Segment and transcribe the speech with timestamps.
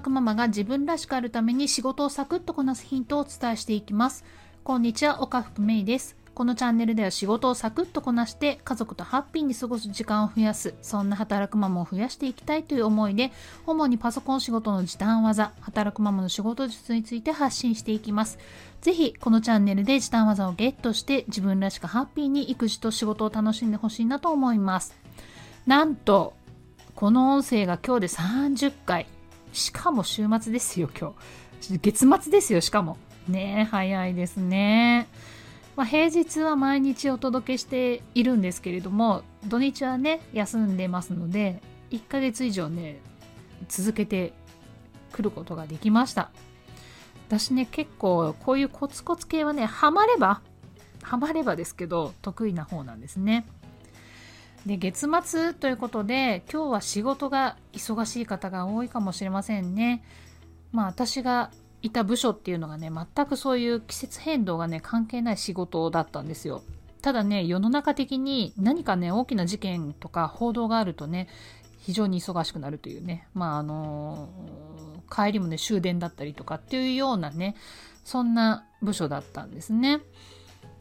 [0.00, 4.24] くママが自分らしくあるために仕事をサクッとこなすヒントをお伝えしていきます。
[4.64, 6.16] こんにちは、岡福芽衣です。
[6.38, 13.32] このチャンネルでは仕事をサクッとこなして家族とハッピーに過ごす時間を増やす、そんな働くママを増やしていきたいという思いで、
[13.66, 18.38] 主にパソコン仕事の時短技、働くママの仕事術について発信していきます。
[18.80, 24.94] ぜひ、このチャンネルで時短技をゲットして自分らしくハッピーに育児と仕事を楽しんでほしいなと思います。
[25.66, 26.34] なんと、
[26.94, 29.06] この音声が今日で30回。
[29.52, 31.14] しかも週末ですよ、今
[31.60, 31.78] 日。
[31.78, 32.96] 月末ですよ、しかも。
[33.28, 35.08] ね早いですね。
[35.78, 43.00] まあ、平日は毎日お届けしているんですけれども土日はね休んでますので1ヶ月以上ね
[43.68, 44.32] 続けて
[45.12, 46.32] くることができました
[47.28, 50.42] 私ね結構こういうコツコツ系はねハマれば
[51.00, 53.46] ハマればですけど得意な方なんですね
[54.66, 60.02] で月末ということで今日は仕事が忙しい方が多いかもしれませんね。
[60.72, 61.50] まあ私が
[61.82, 66.62] いた部署っていうのがね全くそういう季節変動がね関係ない仕事だったんですよ。
[67.02, 71.28] ただね世の中的に何かね大きな事件とか報道があるとね
[71.78, 73.28] 非常に忙しくなるというね。
[73.34, 77.54] まああのー、帰りもね終電だったりとかっていうようなね
[78.04, 80.00] そんな部署だったんですね。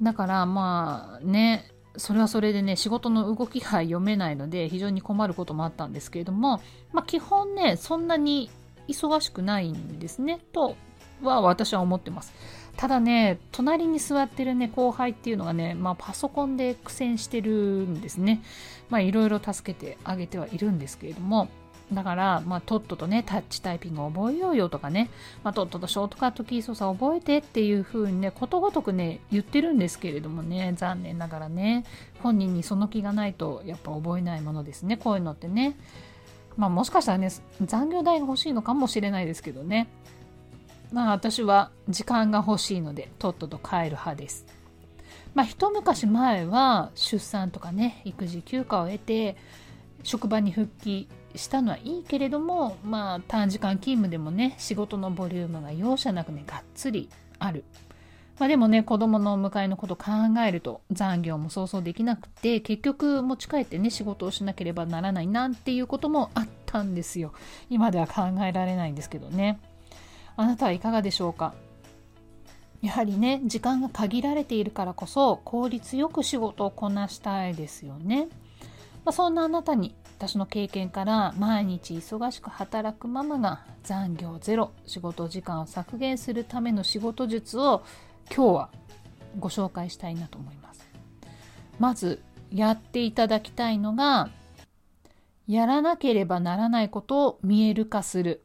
[0.00, 6.60] だからまあねそれはそれでね仕事の動きが読めないので非常に困ることもあったんですけれども
[6.92, 8.50] まあ基本ねそんなに
[8.88, 10.76] 忙しくないんですねと
[11.22, 12.32] は私は思ってます。
[12.76, 18.42] ただね隣に座ってるね後輩っていうのがね、まあ、パソコンで苦戦してるんですね。
[18.90, 21.48] まあいろいろ助けてあげてはいるんですけれども
[21.94, 25.10] だから、まあ、とっととね、タッチタイピングを覚えようよとかね、
[25.42, 31.84] まあ、とっととショートカットキー操作を覚えてっていう風にね、ことごとくね、言ってるんですけれどもね、残念ながらね、
[32.22, 35.76] 本人にその気がないと、やっぱ覚えないものですね、こういうのってね。
[36.56, 37.30] まあもしかしたらね
[37.62, 39.88] 残業代が欲しいのかもしれないですけどね
[40.92, 44.46] まあ私は時間が欲しいのでとっとと帰る派です
[45.34, 49.36] まあ一昔前は出産とかね育児休暇を得て
[50.04, 57.08] 職場に復帰したのはいいけれどもまあ短時間勤務でもね仕事のボリュームが容赦なくねがっつり
[57.40, 57.64] ある。
[58.38, 60.10] まあ、でもね子供のお迎えのこと考
[60.44, 67.32] えると残業も想像できなくて結局持ち帰ってね仕事をしなければならないなんていうこともあったんですよ。
[67.70, 69.60] 今では考えられないんですけどね。
[70.36, 71.54] あなたはいかがでしょうか？
[72.82, 78.28] やはりね時間が限られているからこそ効率よく仕事をこなしたいですよね、
[79.04, 87.84] まあ、そんなあなたに私の経験から毎日忙しく働くママが残業ゼロ仕事時間を削減するための仕事術を
[88.34, 88.70] 今日は
[89.38, 90.88] ご紹介したいなと思います。
[91.78, 94.30] まずやっていただきたいのが
[95.46, 98.42] やらなければならないことを見える化する。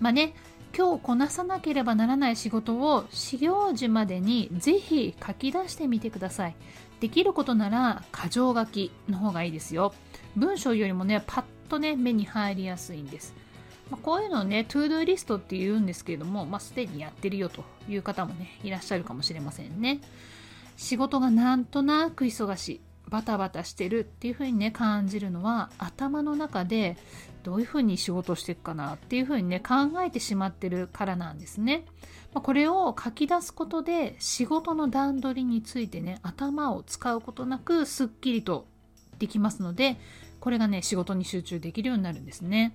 [0.00, 0.34] まあね
[0.76, 6.56] 今日こなさなければならない仕事を始業時までにぜひ書き出してみてください。
[7.02, 9.92] できることなら箇条書きの方がいいですよ。
[10.36, 13.34] 文章よりもねパッとね目に入りやすいんです。
[13.90, 20.00] まあ、こういうのをね、 to-do list って言うんですけれども、まあ、すでにやってるよという方もね、いらっしゃるかもしれませんね。
[20.76, 22.80] 仕事がなんとなく忙しい、
[23.12, 26.96] バタバタしてるっていうふうにね、感じるのは、頭の中で
[27.42, 31.84] どういうふうに仕事していくかなっていうふうにね、考えてしまってるからなんですね。
[32.32, 38.66] ま、これを書き出すことで、仕事の段取りについてね、頭を使うことなく、すっきりと
[39.18, 40.00] できますので、
[40.40, 42.74] これがね、仕事に集中できるようになるんですね。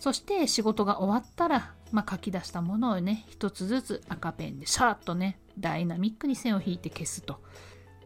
[0.00, 7.38] そして仕事が終わったら、まあ、書き出したものをね一つずつ赤ペンでシャーッとねダイナミックに線を引いて消すと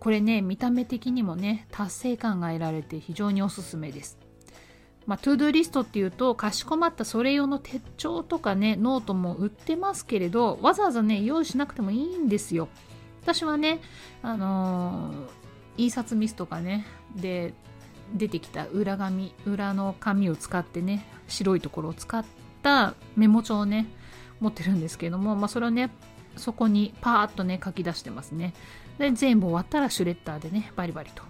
[0.01, 4.19] これね見た目的にもね達成感が得られて非常におすすめです。
[5.07, 12.69] まあ、 to-do list っていうとかしこまったそれ用の手帳とかねノートも売ってますけれどわざわざね用意しなくてもいいんですよ。
[13.23, 13.81] 私はね
[14.23, 15.17] あのー、
[15.79, 17.55] 印刷ミスとかねで
[18.15, 22.25] 出てきた裏紙裏の紙を使ってね白いところを使っ
[22.63, 23.87] たメモ帳をね
[24.41, 25.91] 持ってるんですけれども、まあ、それをね
[26.37, 28.55] そこにパーッとね書き出してますね。
[28.99, 31.23] で全部終わったらシュレッダーでねバリバリと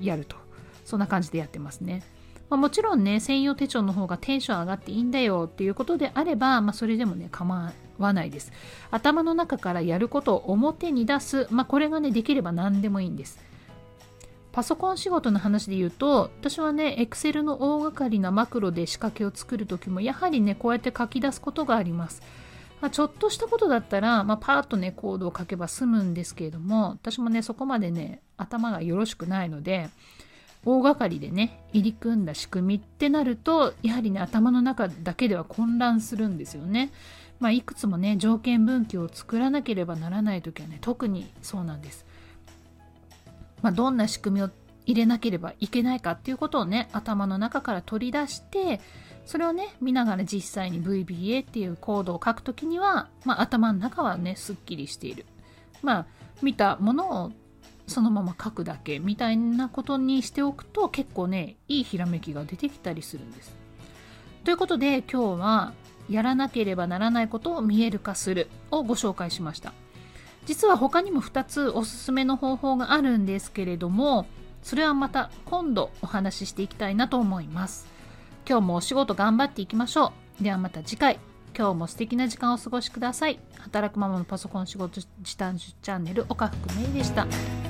[0.00, 0.36] やると。
[0.84, 2.02] そんな感じでやってますね、
[2.48, 8.52] ま、もちろんね専用手帳の方がテンション上がっていいんだよっていうことであれば、まあ、それでもね構わないです。
[8.90, 13.38] 頭の中からやることを表に出す、まあ、これがねできれば何でもいいんです。
[14.50, 22.22] パソコン仕事の話で言うと私はね Excel の大掛かりなマクロで仕掛けを作る時もやはりねこうやって書き出すことがあります、
[22.80, 29.90] まあ、ちょっとしたことだったら、まあ、パーッとねコードを書けば済むんですけれども私もねそこまでね頭がよろしくないので
[30.64, 36.90] 大掛かりでね入り組んだ仕組みってなるとやはりね頭の中だけでは混乱するんですよね。
[37.40, 42.04] まあ、いくつもね条件分岐を作らなければならない時はね特にそうなんです。
[43.62, 44.50] まあ、どんな仕組みを
[44.88, 48.80] 入れなければいけないかっていうことをね頭の中から取り出して
[49.26, 55.26] それをね見ながら実際に VBA っていうコードを書くときには、まあ、頭の中はねすっきりしている。
[55.82, 56.06] まあ
[56.40, 57.32] 見たものを
[57.86, 63.54] そのまま書くだけみたいなことにしておくと結構ねいいひらめきが出てきたりするんです。
[64.44, 65.74] ということで今日は
[66.08, 69.74] やらなければならないことを見える化するをご紹介しました。
[70.46, 74.24] 実は他にも2つおすすめの方法があるんですけれども
[74.62, 77.86] それはまた今度お話ししていきたいなと思います。
[78.48, 80.44] 今日もお仕事頑張っていきましょう。
[80.44, 81.18] ではまた次回。
[81.56, 83.40] 今日も素敵な時間をお過ごしください。
[83.58, 87.67] 働くママのパソコン仕事時短チャンネル岡福芽衣でした。